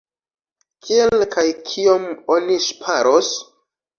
[0.85, 3.33] Kiel kaj kiom oni ŝparos?